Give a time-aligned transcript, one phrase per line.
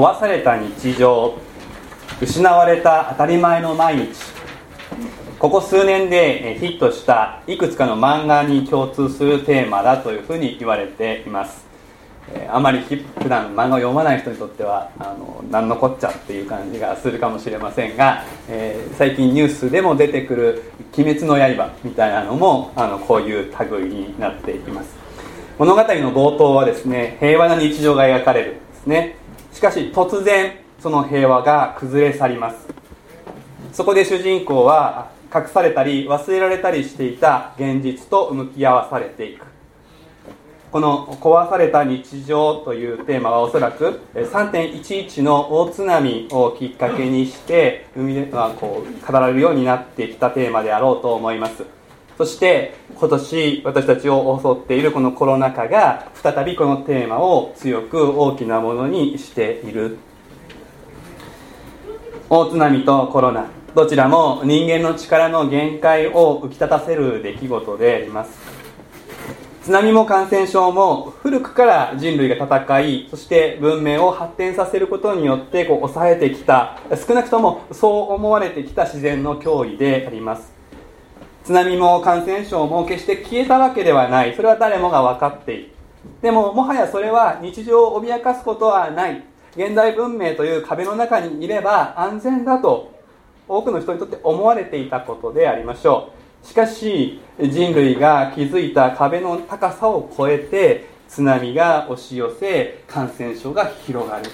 [0.00, 1.36] 壊された日常
[2.22, 4.14] 失われた当たり前の毎日。
[5.38, 11.66] ここ数年でヒットしたいくつかの漫画に共通するテーマだというふうに言われています。
[12.48, 20.62] あまり普段漫画を読まない人にとってはあの何のこっちゃっていう感じがするかもしれませんが、えー、最近ニュースでも出てくる
[20.96, 24.96] 「鬼滅の刃」みたいなのもあのこういう類になっています。
[25.58, 29.19] 物語の冒頭はですね平和な日常が描かれるんですね。
[29.52, 32.68] しかし突然その平和が崩れ去ります。
[33.72, 39.46] そこで主人公は隠されたり忘れられたりしていた現実と向き合わされていく。
[40.72, 51.64] この「壊された日常」というテーマはおそらく3.11の大津波をきっかけにして海でこう語られるようになってきたテーマであろうと思います。
[52.16, 59.96] そして今年私たちを襲っているこのコロナ禍が再びこのテーマを強く大きなものにしている。
[62.28, 68.38] 大津波とコロナどちらも人間の力の限界を浮き立たせる出来事であります。
[69.62, 80.59] 津波も感染症も古くから人類が戦いそして文明を発展させることによってこう抑えてきた少なくともそう思われてきた自然の脅威であります。
[81.50, 84.36] 津波も感染症も決して消えたわけではない。
[84.36, 85.72] それは誰もが分かっている。
[86.22, 89.24] でももはやそれは日常を脅かすことはない。
[89.56, 92.92] 現代文明という壁の中にいれば安全だと
[93.48, 96.12] 多くの人にとって思われていたことでありましょ
[96.44, 96.46] う。
[96.46, 104.30] しかし人類が築いた壁の高さを越えて津波が押し寄せ感染症が広がる。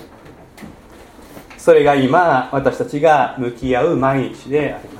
[1.56, 4.95] それが今私たちが向き合う毎日であります。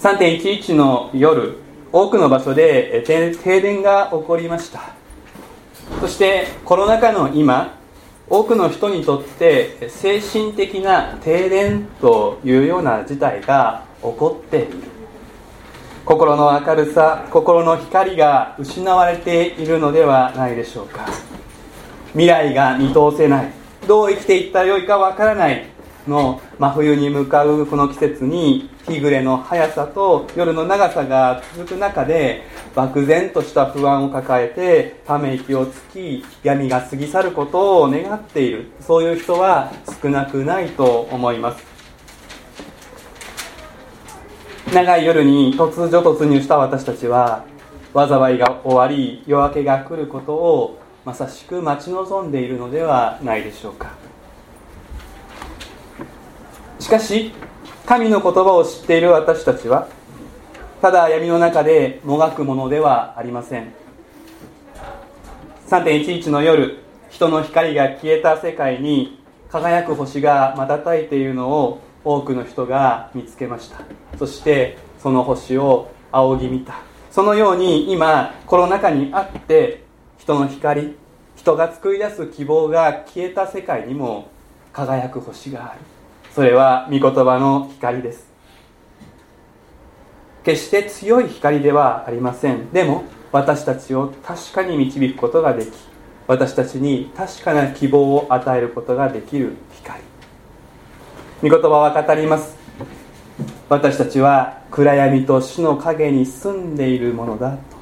[0.00, 1.58] 3.11の夜
[1.90, 4.94] 多くの場所で停電が起こりました。
[6.00, 7.76] そしてコロナ禍の今
[8.28, 14.68] 多くの人にとって精神的な停電というような事態が起こっている。
[16.04, 21.06] 心の明るさ心の光が失われているのではないでしょうか。
[22.12, 23.52] 未来が見通せない。
[23.88, 25.66] どう生きていったらよいかわからない。
[26.08, 32.42] の真冬に向かうこの季節に日暮れの速さと夜の長さが続く中で
[32.74, 38.70] 漠然とした不安を抱えてため息をつき闇が過ぎ去ることを願っている。
[38.80, 41.64] そういう人は少なくないと思います。
[44.72, 47.44] 長い夜に突如突入した私たちは
[47.94, 54.07] 災いが終わり夜明けが来ることをまさしく待ち望んでいるのではないでしょうか。
[56.88, 57.32] しかし
[57.84, 59.88] 神の言葉を知っている私たちは
[60.80, 63.74] ただ闇の中でもがくものではありません。
[65.68, 66.78] 3.11の夜
[67.10, 73.80] 人の光が消えた世界に輝く星が瞬いているのを多くの人が見つけました。
[74.18, 76.80] そしてその星を仰ぎ見た。
[77.10, 79.84] そのように今コロナ禍にあって
[80.16, 80.96] 人の光
[81.36, 84.30] 人が作り出す希望が消えた世界にも
[84.72, 85.97] 輝く星がある。
[86.38, 88.28] それは御言葉の光です。
[90.44, 92.70] 決して強い光ではありません。
[92.70, 95.72] でも私たちを確かに導くことができ
[96.28, 100.00] 私たちに確かな希望を与えることができる光。
[101.42, 102.56] 御言葉は語ります。
[103.68, 107.77] 私たちは暗闇と死の影に住んでいるものだと。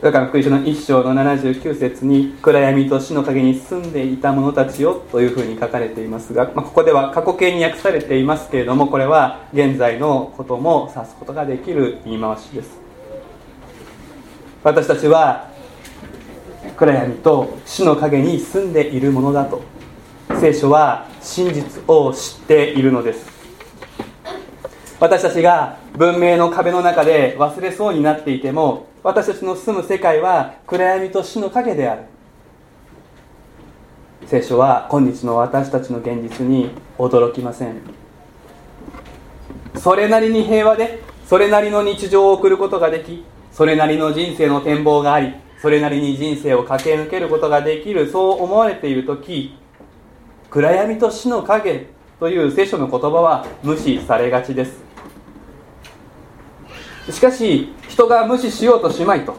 [0.00, 12.78] だから福音書の一章の79節に暗闇と死の影に住んでいた者たちよというふうに書かれていますが、まあ、ここでは過去形に訳されていますけれどもこれは現在のことも指すことができる言い回しです。
[14.62, 15.50] 私たちは
[16.76, 19.62] 暗闇と死の影に住んでいるものだと。
[20.40, 23.26] 聖書は真実を知っているのです。
[25.00, 32.02] 私たちが文明の壁の中で忘れそうになっていても私たちの住む世界は暗闇と死の影である。
[34.26, 37.80] 聖書は今日の私たちの現実に驚きません。
[39.76, 49.56] それなりに平和でそれなりの日常を送ることができそれなりの人生の展望がありそれなりに人生を駆け抜けることができるそう思われている時
[50.50, 51.86] 暗闇と死の影
[52.18, 54.87] という聖書の言葉は無視されがちです。
[57.10, 59.36] しかし人が無視しようとしまいと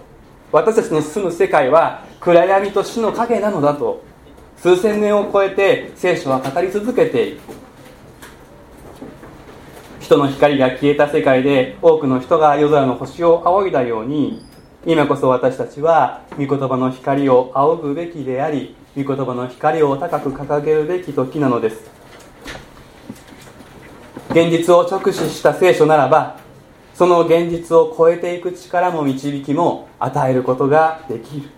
[0.51, 4.03] 私たちの住む世界は暗闇と死の影なのだと
[4.57, 7.39] 数千年を超えて聖書は語り続けている
[9.99, 14.43] 人の光が消えた世界で多くの人が夜空の星を仰いだように
[14.85, 21.99] 今こそ私たちは御言葉の光を仰ぐべきであり御言葉の光を高く掲げるべき時なのです。
[24.31, 26.37] 現実を直視した聖書ならば
[26.99, 31.49] その現実を超えていく力も導きも与えることができる。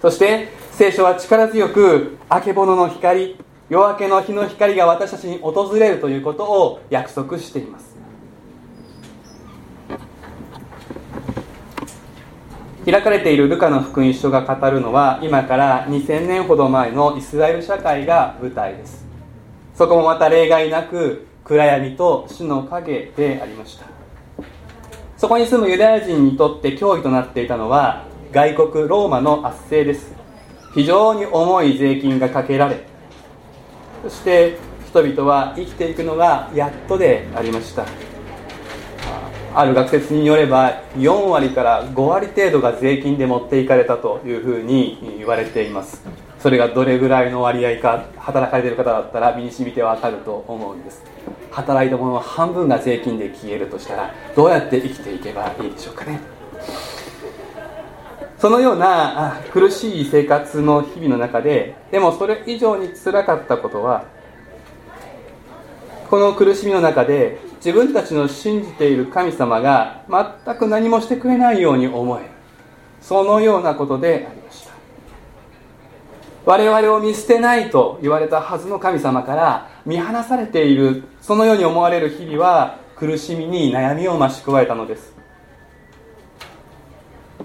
[0.00, 3.36] そして聖書は力強くあけぼのの光
[3.70, 7.96] 夜明けの日の光が私たちに訪れるということを約束しています。
[12.84, 19.06] 開かれているルカの福音書が語るのは今から2000年ほど前のイスラエル社会が舞台です。
[19.76, 24.01] そこもまた例外なく暗闇と死の影でありました。
[25.22, 30.12] そこに住むユダヤ人にとって脅威となっていたのは外国ローマの圧政です。
[30.74, 32.84] 非常に重い税金がかけられ
[34.02, 37.86] そして人々は生きていくのがやっとでありました。
[39.54, 46.02] ある学説によれば4割から5割程度が税金で持っていかれたというふうに言われています。
[46.40, 51.11] それがどれぐらいの割合か働かれている方だったら身に染みてわかると思うんです。
[51.50, 56.20] 働いたものの半分が税金で消えるとしたらどうやって生きていけばいいでしょうかね。
[58.38, 64.04] そのような苦しい生活の日々の中ででもそれ以上につらかったことは
[66.10, 70.04] この苦しみの中で自分たちの信じている神様が
[70.44, 72.26] 全く何もしてくれないように思える。
[73.00, 74.71] そのようなことでありました。
[76.44, 85.12] 我々を見捨てないと言われたはずの神様から見放されているそのように思われる日々は苦しみに悩みを増し加えたのです。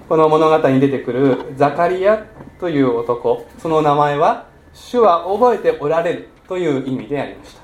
[0.08, 2.24] この物語に出てくるザカリア
[2.58, 7.60] という男その名前は主は覚えておられるという意味でありました。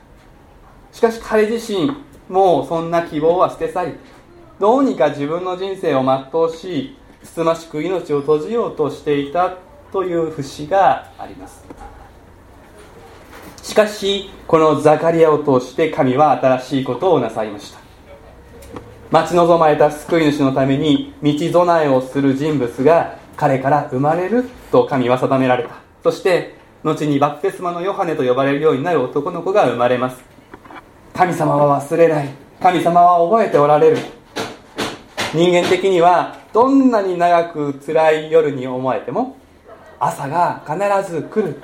[0.92, 1.90] しかし彼自身
[2.28, 3.94] もうそんな希望は捨て去り
[4.60, 9.56] どうにか自分の人生を全うしつつましく命を閉じようとしていた
[9.94, 11.64] という節があります。
[13.62, 17.78] しかしこのザカリアを通して神は新しいことをなさいました。
[19.12, 25.76] 待ち望まれた救い主のために道備えをする人物が彼から生まれると神は定められた。
[26.02, 30.20] そして後にバプテスマのヨハネと呼ばれるようになる男の子が生まれます。
[31.14, 32.30] 神様は忘れない。
[32.60, 33.98] 神様は覚えておられる。
[35.32, 39.36] 人間的にはどんなに長く辛い夜に思えても
[40.06, 41.60] 朝が必ず来る。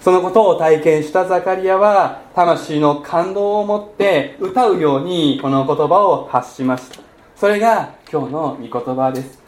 [0.00, 7.00] そのことを体験したザカリアは魂の感動を持って歌うようにこの言葉を発しました。
[7.36, 9.42] それが今日の御言葉です。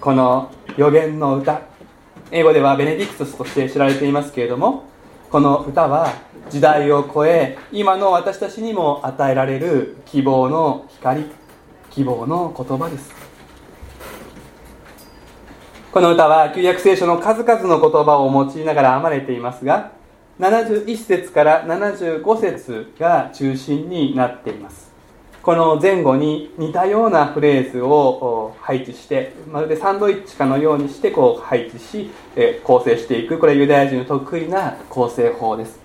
[0.00, 1.62] この予言の歌。
[2.30, 4.84] 英語ではベネディクトスとして知られていますけれども
[5.30, 6.12] この歌は
[6.50, 11.26] 時代を超え今の私たちにも与えられる希望の光
[11.90, 13.33] 希望の言葉です。
[15.94, 19.92] この歌は旧約聖書の数々の言葉を用いながら編まれていますが
[20.40, 24.90] 71節から75節が中心になっています。
[25.40, 32.10] この前後に似たようなフレーズを配置してまるでサンドイッチかのようにしてこう配置し
[32.64, 33.38] 構成していく。
[33.38, 35.78] これはユダヤ人の得意な構成法です。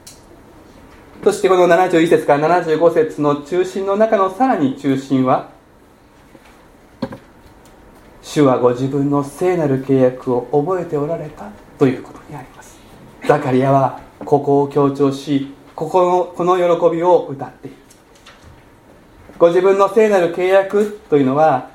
[1.24, 5.52] そしてこの71節から75節の中心の中のさらに中心は
[8.32, 11.50] 主はご自分の聖なる契約を覚えておられた
[11.80, 12.78] ということにあります。
[13.28, 17.78] ザカリアはここを強調しここのこの喜びを歌っている。
[19.40, 21.72] ご自分の聖なる契約というのは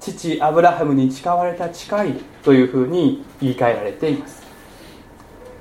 [0.00, 4.42] 父アブラハムに誓われた誓いというふうに言い換えられています。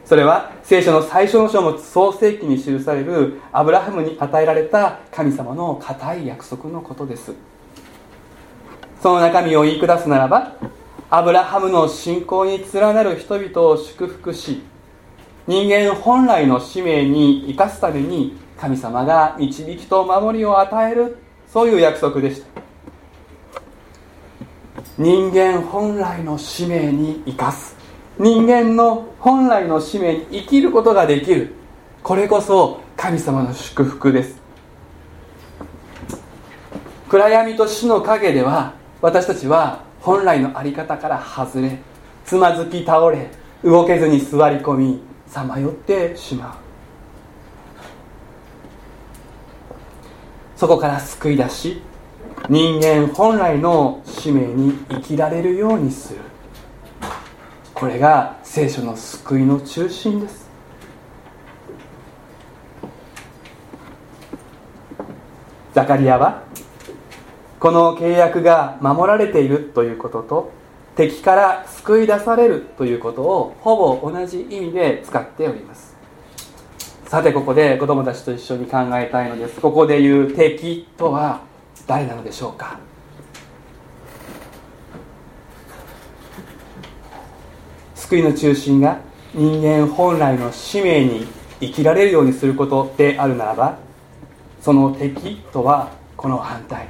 [0.05, 7.34] それは聖書の最初の書物創世記に記されるアブラハムに与えられた神様の固い約束のことです。
[9.03, 10.53] その中身を言い下すならば
[11.10, 14.62] アブラハムの信仰に連なる人々を祝福し
[15.45, 21.17] 人間本来の使命に生かすために神様が導きと守りを与える
[21.50, 22.48] そういう約束でした。
[24.98, 27.75] 人間本来の使命に生かす。
[28.17, 31.53] 人間の本来の使命に生きることができる。
[32.03, 34.41] これこそ神様の祝福です。
[37.10, 41.77] 暗闇と死の陰では私たちは本来の在り方から外れ
[42.24, 43.29] つまずき倒れ
[43.62, 46.55] 動けずに座り込みさまよってしまう。
[50.55, 51.81] そこから救い出し
[52.48, 56.22] 人間本来の使命に生きられるようにする。
[57.74, 60.50] これが聖書の救いの中心です。
[65.74, 66.43] ザカリアは
[67.63, 70.51] この契約が守られているということと
[70.98, 75.96] 敵から救い出されるということをほぼ同じ意味で使っております。
[77.05, 79.62] さてここで子供たちと一緒に考えたいのです。
[79.62, 81.39] ここで言う敵とは
[81.88, 82.79] 誰なのでしょうか？
[87.96, 89.00] 救いの中心が
[89.34, 91.27] 人間本来の使命に
[91.62, 93.77] 生きられるようにすることであるならば
[94.60, 96.89] その敵とはこの反対。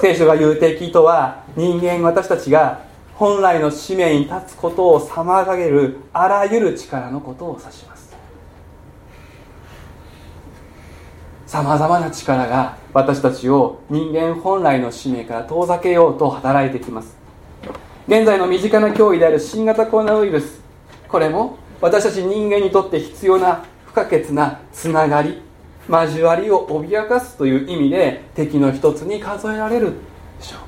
[0.00, 2.82] 聖書が言う敵とは人間私たちが
[3.14, 8.16] 本来の使命に立つことを妨げるあらゆる力のことを指します。
[11.46, 17.16] さまざまな力が私たちを人間本来の使命から遠ざけようと働いてきます。
[18.06, 20.60] 現在の身近な脅威である新型コロナウイルス。
[21.08, 25.47] これも私たち人間にとって必要な不可欠なつながり。
[25.88, 29.94] 交わりを脅かすという意味で敵の一つに数えられる
[30.38, 30.60] でしょう。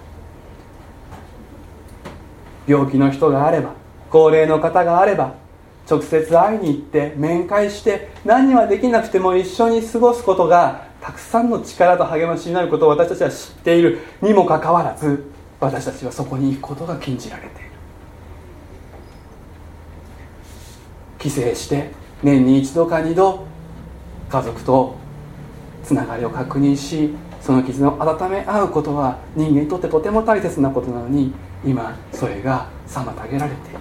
[2.71, 3.75] 病気の人があれば
[4.11, 5.35] 高齢の方があれば
[5.89, 13.99] 直接会いに行って面会して何はできなくても一緒に過ごすことがたくさんの力と励ましになることを私たちは知っている。
[14.23, 17.71] にもかかわらず私たちはそこに行くことが禁じられている。
[21.19, 21.91] 帰省して
[22.23, 23.47] 年に一度か二度
[24.29, 25.00] 家族と
[25.85, 31.33] つながりを確認しその絆を温め合うことは人間にとってとても大切なことなのに
[31.65, 33.79] 今それが妨げられている。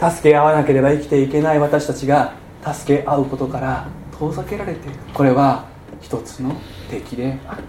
[0.00, 2.34] 助け合わなければ生きていけない私たちが
[2.64, 4.98] 助け合うことから遠ざけられている。
[5.12, 5.66] これは
[6.00, 6.54] 一つの
[6.88, 7.62] 敵である。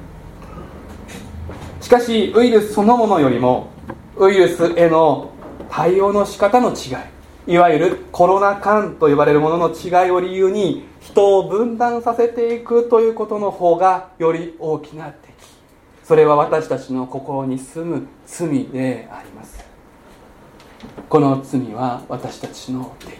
[1.82, 3.72] しかしウイルスそのものよりも
[4.16, 5.32] ウイルスへの
[5.72, 6.76] 対応の仕方の違い。
[7.50, 15.34] いわゆるコロナ禍と呼ばれるものの違いを理由に人を分断させていくということの方がより大きな敵。
[16.04, 19.66] それは私たちの心に住む罪であります。
[21.10, 23.18] この罪は私たちの敵。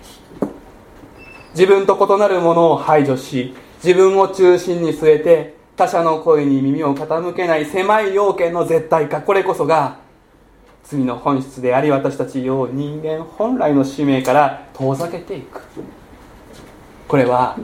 [1.56, 9.24] 自分と異なるものを排除し自分を中心に据えて他者の声に耳を傾けない狭い要件の絶対化。
[9.24, 10.08] これこそが
[10.90, 15.62] 罪の本質であり私たちを人間本来の使命から遠ざけていく。
[17.08, 17.58] これは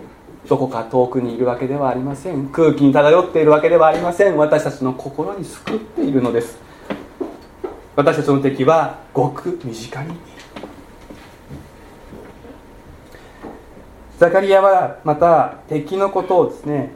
[0.47, 2.49] どこか遠くにいるわけではありません。
[2.49, 4.37] 空気に漂っているわけではありません。
[4.37, 6.59] 私たちの心に救っているのです。
[7.95, 10.19] 私たちの敵はごく身近にいる。
[14.19, 16.91] ザカリアはまた敵のことをですね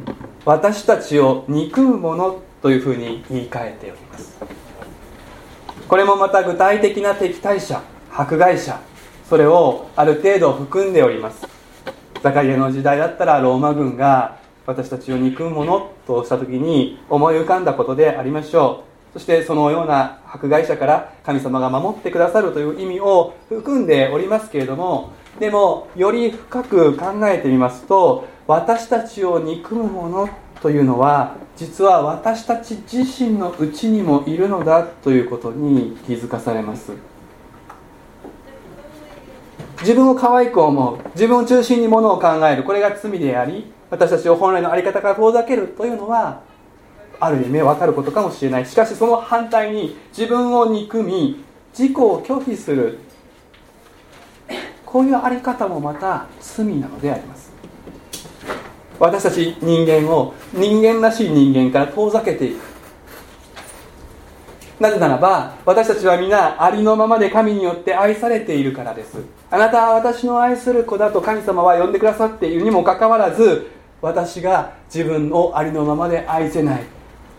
[0.45, 4.58] 私たちを憎むものというふうに言い換えております。
[5.89, 7.81] これもまた具体的な敵対者
[8.15, 8.79] 迫害者
[9.27, 11.47] それをある程度含んでおります。
[12.21, 19.13] ザカリアの時代だったらローマ軍が私たちを憎むものとした時に思い浮かんだことでありましょう。
[19.13, 30.29] そしてそのような迫害者から神様が守ってくださるという意味を含んでおりますけれどもでもより深く考えてみますと私たちを憎むもの
[30.61, 36.93] というのは実は私たち自身のうちにもいるのだということに気づかされます。
[39.81, 46.41] 自分を可愛く思う自分を中心にものを考えるこれが罪であり私たちを本来の在り方から遠ざけるというのは
[47.19, 48.65] ある意味分かることかもしれない。
[48.65, 51.43] しかしその反対に自分を憎み
[51.77, 52.99] 自己を拒否する
[54.85, 57.48] こういう在り方もまた罪なのであります。
[58.99, 62.59] 私たち人間を人間らしい人間から遠ざけていく。
[64.79, 69.17] なぜならば私たちは皆ありのままで神によって愛されているからです。
[69.51, 76.83] あなたは私の愛する子だと神様は呼んでくださっているにもかかわらず私が自分をありのままで愛せない。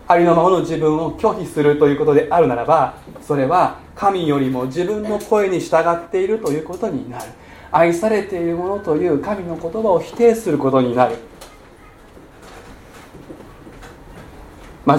[0.09, 7.25] ありのままの自分を拒否するということであるならばそれは神よりも自分の声に従っているということになる。
[7.73, 11.17] 愛されているものという神の言葉を否定することになる。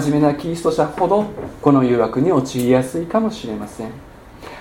[0.00, 1.26] 真面目なキリスト者ほど
[1.60, 3.90] この誘惑に陥りやすいかもしれません。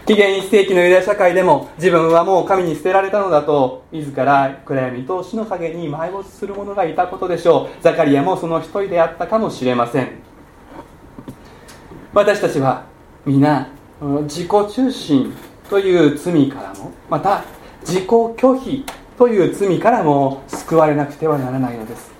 [0.05, 7.81] 紀元1世紀のユダヤ社会でも自分はもう神に捨てられたのだと自ら暗闇と死の陰に埋没する者がいたことでしょう。
[7.81, 10.09] ザカリアもその一人であったかもしれません。
[12.13, 12.83] 私たちは
[13.25, 13.69] 皆
[14.23, 15.33] 自己中心
[15.69, 17.45] という罪からもまた
[17.83, 18.85] 自己拒否
[19.17, 22.10] という罪からも救われなくてはならないのです。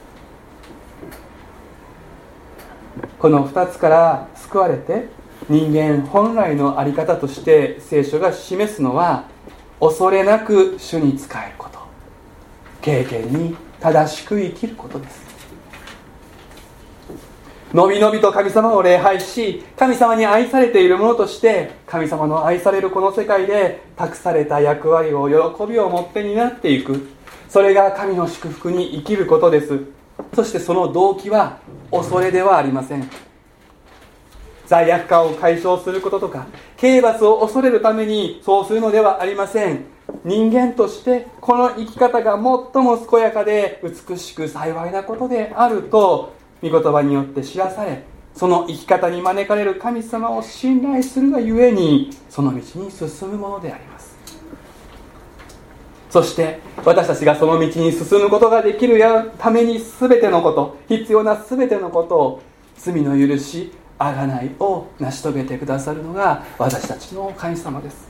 [3.19, 5.07] この2つから救われて
[5.49, 9.25] 人間本来の在り方として聖書が示すのは
[9.79, 11.79] 恐れなく主に仕えること。
[12.81, 15.31] 経験に正しく生きることです。
[17.73, 27.07] のびのびと神様を礼拝し神様に愛されているものとして神様の愛されるこの世界で託された役割を喜びを持って担っていく。
[27.47, 30.00] それが神の祝福に生きることです。
[30.33, 31.59] そしてその動機は
[31.91, 33.09] 恐れではありません。
[34.65, 36.47] 罪悪感を解消することとか
[36.77, 39.85] 刑罰を恐れるためにそうするのではありません。
[40.23, 42.41] 人間としてこの生き方が最
[42.83, 48.03] も健やかで美しく幸いなことであると御言葉によって知らされ
[48.35, 53.90] その生き方に招かれる神様を信頼するがゆえにその道に進むものであります。
[56.11, 58.99] そして私たちがその道に進むことができる
[59.37, 62.41] ために全てのこと必要な全てのことを
[62.75, 68.09] 罪の許し贖いを成し遂げてくださるのが私たちの神様です。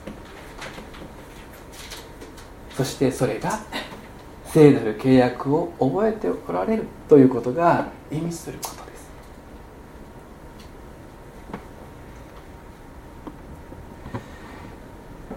[2.76, 3.60] そしてそれが
[4.46, 9.10] 聖なる契約を覚えておられるということが意味することです。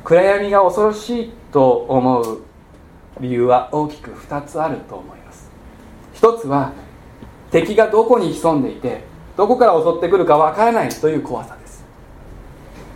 [0.04, 2.42] 暗闇が恐ろしいと思う
[3.20, 5.50] 理由は大きく2つあると思います。
[6.14, 6.74] 一つは
[7.52, 9.04] 敵がどこに潜んでいて
[9.38, 11.86] どこから襲ってくるかわからないという怖さです。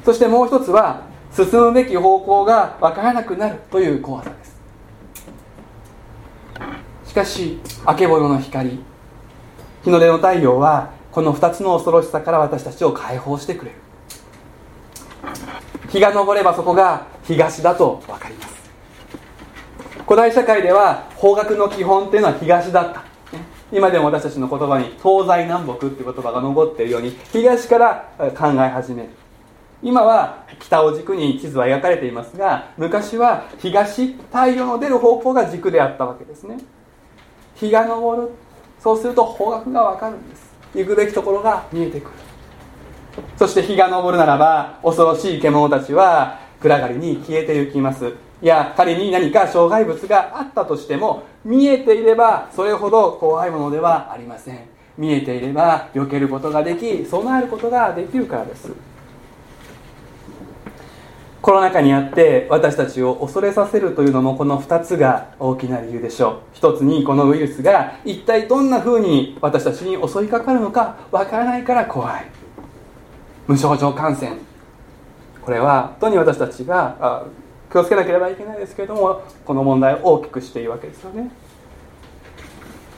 [0.05, 4.59] そしてもう一つは進むべき方向がわからなくなるという怖さです。
[7.05, 8.79] しかしあけぼのの光
[9.83, 13.77] 日の出の太陽はこの2つの恐ろしさから私たちを解放してくれる。
[15.89, 18.58] 日が昇ればそこが東だと分かります。
[20.09, 23.03] 古代社会では方角の基本っていうのは東だった。
[23.71, 29.09] 今でも私たちの言葉に東西南北って言葉が残っているように東から考え始める。
[29.83, 36.57] 今は北を軸に地図は描かれていますが昔は東太陽の出る方向が軸であったわけですね。
[37.53, 38.31] 日が昇る
[38.79, 40.51] そうすると方角が分かるんです。
[40.73, 42.11] 行くべきところが見えてくる。
[43.37, 48.27] そして日が昇るならば恐ろしい獣たちは暗がりに消えてゆきます。
[48.41, 54.59] いや仮に何か障害物があったとしても見えていればそれほど怖いものではありません。
[54.97, 58.71] 見えていれば避けることができ備えることができるからです。
[61.41, 66.39] コロナ禍にあって私たちを恐れさせるというのもこの2つが大きな理由でしょう。
[66.53, 72.25] 一つにこのウイルスが一体どんな風に私たちに襲いかかるのかわからないから怖い。
[73.47, 74.33] 無症状感染。
[75.41, 77.25] これは本当に私たちが
[77.71, 81.31] 気をつけなければいけないですけれどもこの問題を大きくしているわけですよね。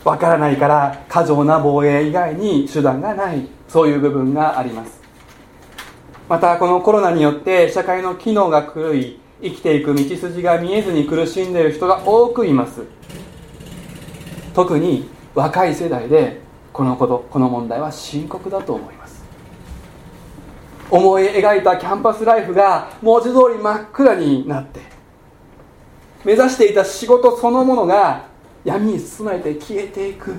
[0.04, 3.48] わからないから過剰な防衛以外に手段がない。
[3.72, 5.02] そういう部分があります。
[6.28, 12.82] またこのコロナによって社会の機能が狂い生きていく道筋が見えずに苦しんでいる人が多くいます。
[14.54, 16.42] 特に若い世代で
[16.74, 19.01] このことこの問題は深刻だと思います。
[20.92, 24.82] 思い描いたキャンパスライフが文字通り真っ暗になって
[26.26, 28.26] 目指していた仕事そのものが
[28.66, 30.36] 闇に包まれて消えていく。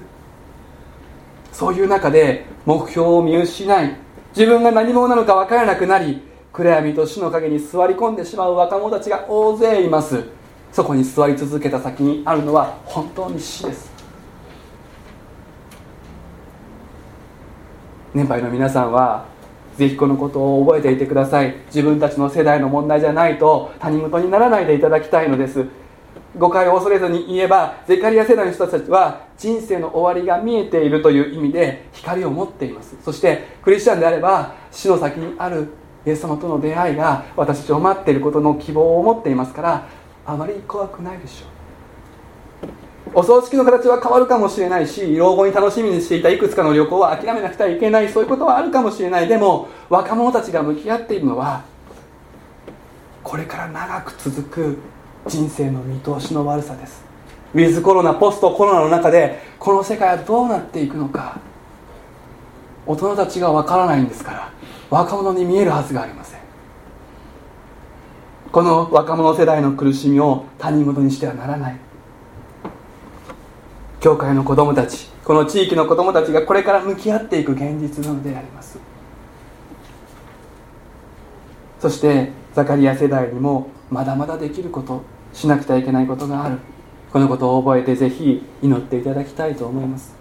[1.52, 3.96] そういう中で目標を見失い
[4.34, 10.24] 自分が何者なのか分からなくなり暗闇と死の陰に座り込んでしまう若者たちが大勢います。
[10.72, 13.92] そこに座り続けた先にあるのは本当に死です。
[18.14, 19.31] 年配の皆さんは
[19.76, 21.54] ぜひこのことを覚えていてください。
[21.66, 25.66] 自分たちの世代の問題じゃないと他人事にならないでいただきたいのです。
[26.38, 32.96] 誤解を恐れずに言えばゼカリア世代の人たちは人生の終わりが見えているという意味で光を持っています。
[33.02, 35.68] そしてクリスチャンであれば死の先にある
[36.06, 39.88] イエス様との出会いが私たちを待っていることの希望を持っていますから
[40.24, 41.61] あまり怖くないでしょう。
[43.14, 49.28] お葬式の形は変わるかもしれないし老後に楽しみにしていたいくつかの旅行は諦めなくてはいけないそういうことはあるかもしれない。
[49.28, 51.64] でも若者たちが向き合っているのは
[53.22, 54.78] これから長く続く
[55.26, 57.04] 人生の見通しの悪さです。
[57.54, 61.38] ウィズコロナポストコロナの中でこの世界はどうなっていくのか。
[62.86, 64.50] 大人たちがわからないんですから
[64.90, 66.40] 若者に見えるはずがありません。
[68.50, 71.91] この若者世代の苦しみを他人事にしてはならない。
[74.02, 78.80] 教会の子供たちこの地域の子供たちがこれから向き合っていく現実なのであります。
[81.78, 86.58] そしてザカリア世代にもまだまだできることしなくてはいけないことがある。
[87.12, 90.12] このことを覚えてぜひ祈っていただきたいと思います。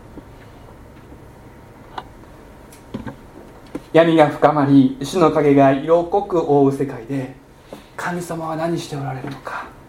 [3.94, 7.34] 闇が深まり死の影が色濃く覆う世界で
[7.98, 9.81] 神様は何しておられるのか。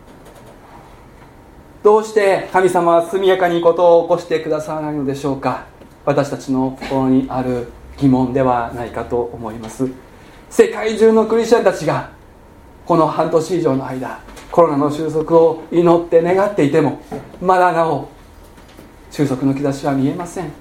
[1.83, 5.66] どうして神様は速やかにことを起こしてくださらないのでしょうか？
[6.05, 9.88] 私たちの心にある疑問ではないかと思います。
[10.49, 12.11] 世界中のクリスチャンたちが
[12.87, 17.01] この半年以上の間コロナの収束を祈って願っていても
[17.40, 18.09] まだなお
[19.11, 20.53] 収束の兆しは見えません。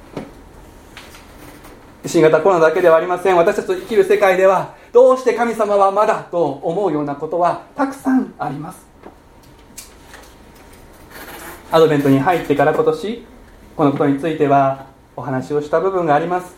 [2.03, 3.37] 新型コロナだけではありません。
[3.37, 8.90] 私たちと生きる世界ではどうして神様はまだと思うようなことはたくさんあります。
[11.73, 13.25] アドベントに入ってから今年
[13.77, 16.53] このことについてはお話をした部分があります。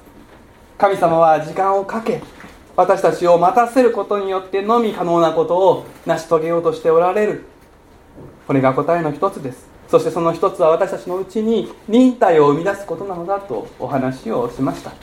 [0.76, 2.20] 神様は時間をかけ
[2.76, 7.46] 私たちを待たせることによってのみ可能なことを成し遂げようとしておられる。
[8.48, 9.70] これが答えの一つです。
[9.88, 14.94] そしてその一つは私たちのうちに忍耐を生み出すことなのだとお話をしました。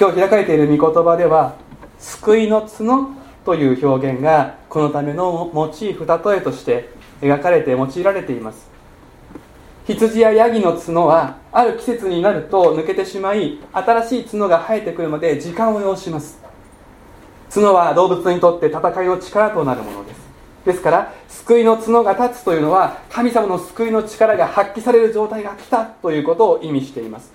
[0.00, 1.54] 今日開かれている御言葉では
[2.00, 3.10] 救いの角
[3.44, 8.68] という表現がこのためのモチーフ例えとして描かれて用いられています。
[9.86, 16.38] 羊やヤギの角はある季節になると抜けてしまい新しい角が生えてくるまで時間を要します。
[17.52, 20.28] 角は動物にとって戦いの力となるものです。
[20.66, 27.32] ですから救いの角が立つというのは神様の救いの力が発揮される状態が来たということを意味しています。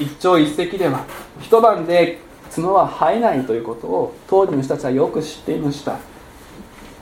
[0.00, 1.04] 一朝一夕では
[1.40, 2.18] 一晩で
[2.54, 5.98] 角は生えないということを当時の人たちはよく知っていました。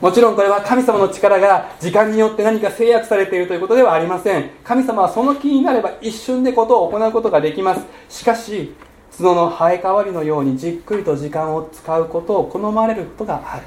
[0.03, 4.49] もちろんこれは神様の力が時間によって何か制約されているということではありません。
[4.61, 7.85] 神様はその気になれば一瞬でことを行うことができます。
[8.09, 8.75] しかし
[9.17, 13.63] 角の生え変わりのようにじっくりと時間を使うことを好まれることがある。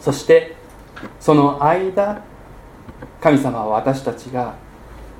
[0.00, 0.56] そして
[1.20, 2.20] その間
[3.20, 4.56] 神様は私たちが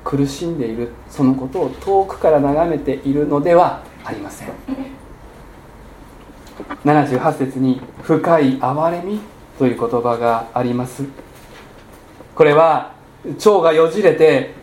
[0.03, 4.49] 苦しんでいるそのことを遠くから眺めているのではありません。
[6.85, 9.19] 78節に「深い憐れみ」
[9.59, 11.03] という言葉があります。
[12.35, 12.91] これは
[13.25, 14.53] 腸がよじれて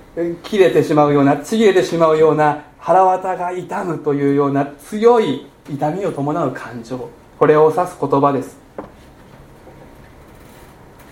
[0.42, 7.08] 切れてしまうようなちぎれてしまうような腹渡が痛むというような強い痛みを伴う感情。
[7.38, 8.56] これを指す言葉です。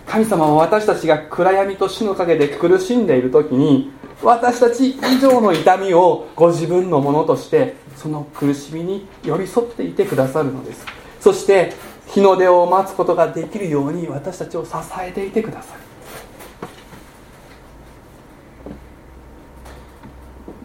[0.07, 10.87] 神様は私たちが暗闇と死の陰で苦しんでいる時に私たち以上の痛みをご自分のものとしてその苦しみに寄り添っていてくださるのです。
[11.21, 11.73] そして
[12.07, 15.81] 日の出を待つことができるように私たちを支えていてくださる。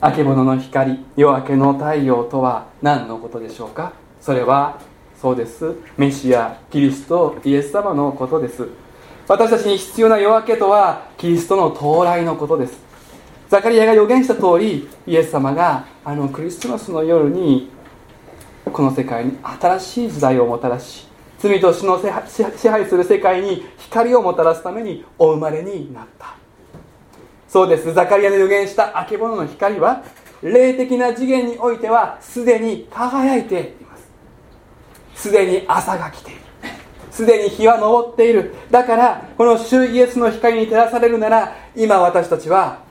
[0.01, 3.93] 明け物の光夜明けの太陽とは何のことでしょうか？
[4.21, 4.79] それは
[5.19, 5.75] そうです。
[5.97, 8.67] メシアキリストイエス様のことです。
[9.27, 12.84] 私たちに必要な夜明けとはキリストの到来のことです。
[13.55, 17.69] ザカリアが予言した通りイエス様があのクリスマスの夜に
[18.65, 21.07] この世界に新しい時代をもたらし
[21.39, 26.35] 罪と死の支配する世界に光をもたらすためにお生まれになった
[27.47, 30.03] そうですザカリアの予言したあけぼのの光は
[30.43, 34.09] 霊的な次元においてはすでに輝いています
[35.15, 36.41] すでに朝が来ている
[37.09, 42.83] すでに日は昇っているだからこの主イエスの光に照らされるなら今私たちは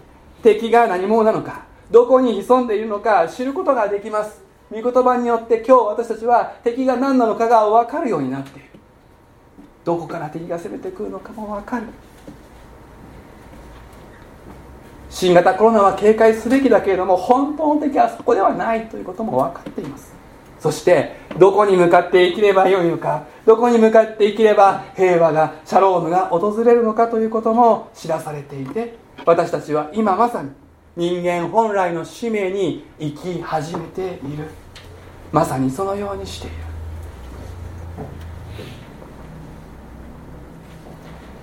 [0.44, 4.42] 敵が何者なのかどこに潜んでいるのか知ることができます。
[4.70, 8.68] 御言葉によって今日私たちは敵が何なのかが分かるようになっている。
[9.86, 11.86] どこから敵が攻めてくるのかも分かる。
[15.08, 20.14] 新型コロナは警戒すべきだけれども本当の敵はそこではないということも分かっています。
[20.60, 30.50] そしてどこに向かって生きればよいのかどこに向かって生きれば平和がシャロームが訪れるのかということも知らされていて私たちは今まさに
[30.96, 34.48] 人間本来の使命に生き始めている。
[35.32, 36.56] まさにそのようにしている。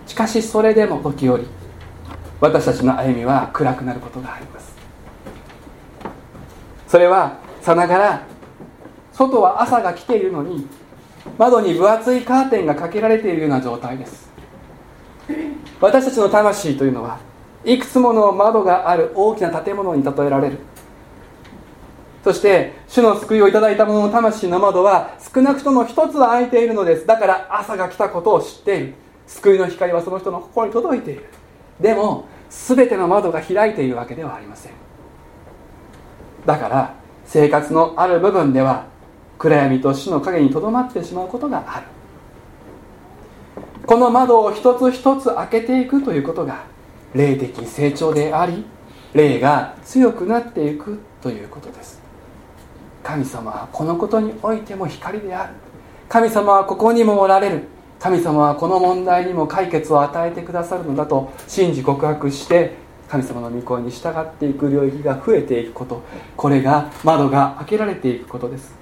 [0.08, 1.46] しかしそれでも時折
[2.40, 4.76] 私たちの歩みは暗くなることがあります。
[6.88, 8.24] それはさながら
[9.14, 10.68] 外は朝が来ているのに
[11.38, 14.30] 窓に分厚いカーテンがかけられているような状態です。
[15.80, 17.20] 私たちの魂というのは
[17.64, 20.58] いくつもの窓がある大きな建物に例えられる。
[22.24, 27.06] そして主の救いをいただいた者の魂の窓は少なくとも一つは開いているのです。
[27.06, 28.94] だから朝が来たことを知っている。
[29.28, 31.26] 救いの光はその人の心に届いている。
[31.80, 34.74] でも全ての窓が開いているわけではありません。
[36.46, 36.96] だから
[37.26, 38.86] 生活のある部分では
[39.38, 41.88] 暗闇と死の影にとどまってしまうことがある。
[43.86, 46.64] この窓を一つ一つ開けていくということが
[47.14, 48.66] 霊的成長であり
[49.14, 52.02] 霊が強くなっていくということです。
[53.04, 55.54] 神様はこのことにおいても光である。
[56.08, 57.64] 神様はここにもおられる。
[58.00, 62.76] 神様はこの問題にも解決を与えてくださるのだと信じ告白して
[63.08, 66.02] 神様の御声に従っていく領域が増えていくこと。
[66.38, 68.74] これが窓が開けられていくことです。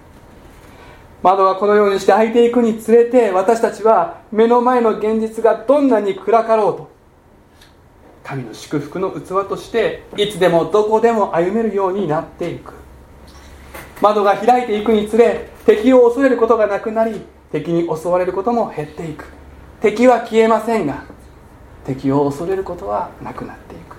[1.22, 6.99] 窓がこのようにして開いていくにつれて私たちは目の前の現実がどんなに暗かろうと
[8.30, 12.74] 神の祝福の器としていつでもどこでも歩めるようになっていく。
[14.02, 19.26] 窓が開いていくにつれ敵を恐れることがなくなり敵に襲われることも減っていく。
[19.82, 21.06] 敵は消えませんが
[21.88, 23.96] 敵を恐れることはなくなっていく。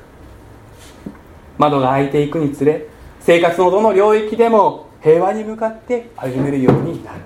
[1.58, 2.86] 窓が開いていくにつれ
[3.18, 7.20] 生活のどの領域でも平和に向かって歩めるようになる。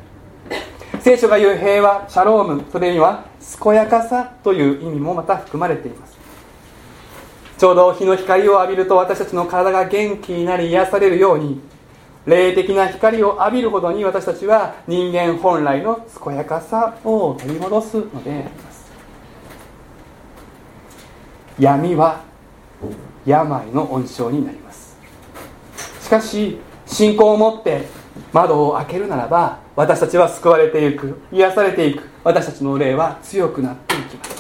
[1.01, 3.27] 聖書が言う平和シャロームそれには
[3.62, 6.13] 健やかさという意味もまた含まれています。
[7.64, 11.62] ちょうど日の光を浴びると私たちの体が元気になり癒されるように
[12.27, 18.92] 霊的な光を浴びるほどに私たちは人間本来の健やかさを取り戻すのであります。
[21.59, 22.24] 闇は
[23.24, 24.98] 病の温床になります。
[26.03, 27.87] しかし信仰を持って
[28.35, 34.34] 窓を開けるならば私たちは救われていく癒されていく私たちの霊は強くなっていきます。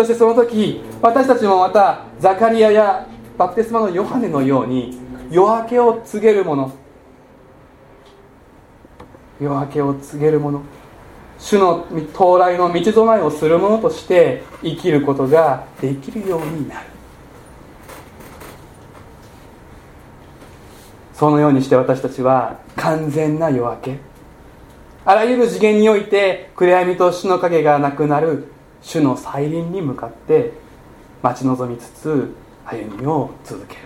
[0.00, 4.98] そしてその時私たちもまたザカリアやバプテスマのヨハネのように
[5.30, 6.72] 夜明けを告げるもの。
[9.38, 10.62] 夜明けを告げるもの。
[11.38, 16.86] 主の到来の道備えをするものとして生きることができるようになる。
[21.12, 23.98] そのようにして私たちは完全な夜明け。
[25.04, 28.50] あらゆる次元において暗闇と死の影がなくなる。
[28.82, 30.52] 主の再臨に向かって
[31.22, 33.80] 待ち望みつつ歩みを続ける。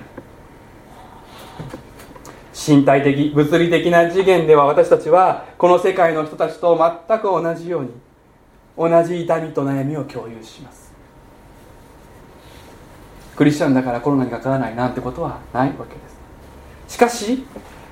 [2.55, 6.79] 身体的物理的な次元では私たちはこの世界の人たちと
[7.09, 7.91] 全く同じように
[8.77, 10.93] 同じ痛みと悩みを共有します。
[13.37, 16.01] クリスチャンだからコロナにかからないなんてことはないわけで
[16.89, 16.95] す。
[16.95, 17.45] しかし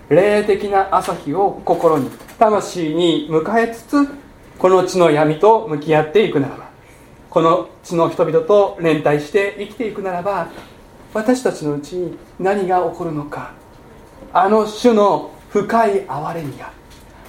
[0.09, 4.09] 霊的な朝日を心に魂に迎えつつ
[4.59, 6.72] この地の闇と向き合っていくならば
[7.33, 10.49] この地の人々と連帯して生きていくならば
[11.15, 13.55] 私たちのうちに何が起こるのか。
[14.35, 16.73] あの種の深い憐れみが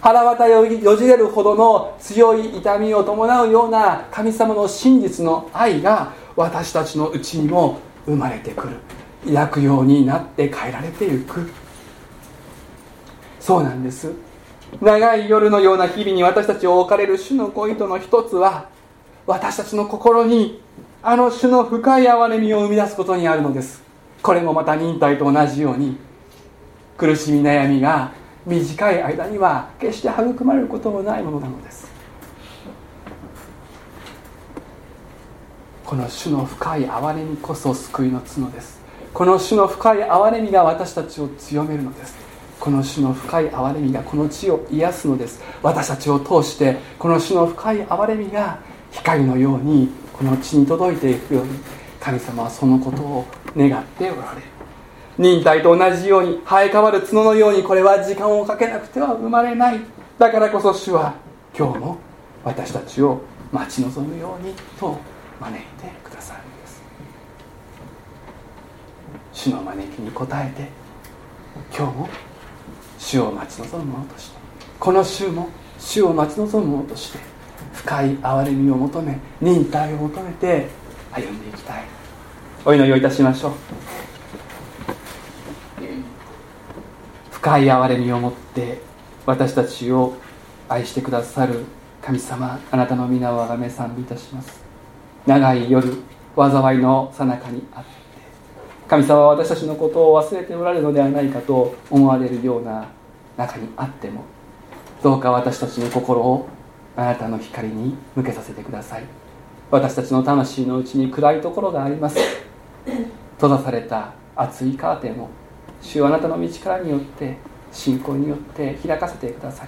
[0.02, 8.76] 腹渡よよじれるほどの強い痛みを伴うような神様の真実の愛が私たちのうちにも生まれてくる。
[9.26, 11.50] 抱くようになって変えられていく。
[13.40, 14.12] そうなんです。
[14.82, 18.73] 長い夜のような日々に私たちを置かれる主のご意図の一つは
[19.26, 20.62] 私たちの心に
[21.02, 23.82] あの種の深い憐れみを生み出すことにあるのです。
[24.22, 25.98] これもまた忍耐と同じように
[26.98, 28.12] 苦しみ悩みが
[28.46, 31.92] 短い間には決して育まれることもないものなのです。
[35.86, 38.82] この種の深い憐れみこそ救いの角です。
[39.14, 42.16] この種の深い憐れみが私たちを強めるのです。
[42.60, 45.42] この種の深い憐れみがこの地を癒すのです。
[45.62, 48.60] 私たちを通してこの種の深い憐れみが
[48.94, 51.60] 光のようにこの地に届いていくように
[52.00, 53.26] 神様はそのことを
[53.58, 54.44] 願っておられる。
[55.18, 59.80] 忍耐と同じように生え変わる角のようにこれは時間をかけなくては生まれない。
[60.18, 61.14] だからこそ主は
[61.58, 61.98] 今日も
[62.44, 64.98] 私たちを待ち望むようにと
[65.40, 66.84] 招いてくださるんです。
[69.34, 70.70] 主の招きに応えて
[71.76, 72.10] 今日も
[72.98, 74.38] 主を待ち望む者として
[74.80, 77.33] この週も主を待ち望む者として。
[77.74, 80.68] 深い憐れみを求め忍耐を求めて
[81.12, 81.84] 歩んでいきたい。
[82.66, 83.52] お祈りをいたしましょう。
[87.32, 88.82] 深い憐れみを持って
[89.26, 90.14] 私たちを
[90.70, 91.66] 愛してくださる
[92.02, 94.64] 神様あなたの皆をあがめ賛美いたします。
[95.26, 95.88] 長い夜
[96.36, 97.90] 災いの最中にあって
[98.88, 102.88] 神様は私たちのことを忘れておられるのではないかと思われるような
[103.38, 104.24] 中にあっても
[105.02, 106.48] どうか私たちの心を
[106.96, 109.04] あなたの光に向けさせてください。
[109.72, 112.18] 私たちの魂のうちに暗いところがあります。
[113.38, 115.30] 閉ざされた熱いカーテンを
[115.82, 117.38] 主はあなたの道からによって
[117.72, 119.68] 信仰によって開かせてください。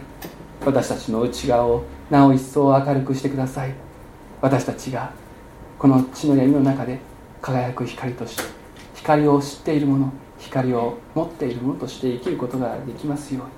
[0.63, 3.73] 私たちの内側をなお一層明るくしてください。
[4.41, 5.11] 私たちが
[5.79, 6.99] この地の闇の中で
[7.41, 8.43] 輝く光として
[8.93, 13.49] 光を知っている者光を持っている者として生きることができますように。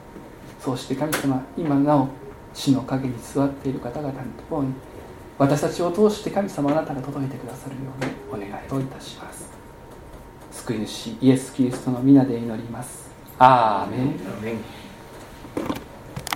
[0.59, 2.07] そうして神様今なお
[2.57, 4.73] 死の陰に座っている方々のところに
[5.37, 9.47] 私たちを通して神様あなたが届いてくださるようにお願いをいたします。
[10.51, 13.11] 救い主イエス・キリストの皆で祈ります。
[13.37, 15.86] アーメン。